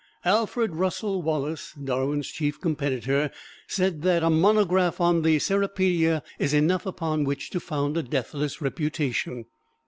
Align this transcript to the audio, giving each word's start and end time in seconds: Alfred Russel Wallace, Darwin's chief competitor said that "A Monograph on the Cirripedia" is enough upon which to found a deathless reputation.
Alfred 0.25 0.73
Russel 0.77 1.21
Wallace, 1.21 1.73
Darwin's 1.73 2.29
chief 2.29 2.59
competitor 2.59 3.29
said 3.67 4.01
that 4.01 4.23
"A 4.23 4.31
Monograph 4.31 4.99
on 4.99 5.21
the 5.21 5.37
Cirripedia" 5.37 6.23
is 6.39 6.55
enough 6.55 6.87
upon 6.87 7.23
which 7.23 7.51
to 7.51 7.59
found 7.59 7.95
a 7.97 8.01
deathless 8.01 8.61
reputation. 8.61 9.45